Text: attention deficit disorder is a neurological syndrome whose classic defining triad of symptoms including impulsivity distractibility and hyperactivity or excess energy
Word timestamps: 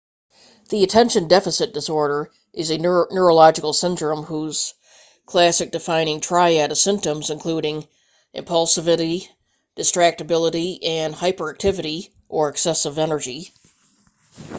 attention 0.71 1.27
deficit 1.27 1.75
disorder 1.75 2.31
is 2.53 2.71
a 2.71 2.77
neurological 2.79 3.71
syndrome 3.71 4.23
whose 4.23 4.73
classic 5.27 5.69
defining 5.69 6.19
triad 6.19 6.71
of 6.71 6.77
symptoms 6.79 7.29
including 7.29 7.87
impulsivity 8.33 9.27
distractibility 9.77 10.79
and 10.81 11.13
hyperactivity 11.13 12.09
or 12.29 12.49
excess 12.49 12.87
energy 12.87 13.53